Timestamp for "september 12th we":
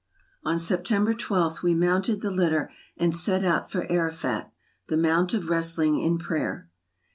0.57-1.75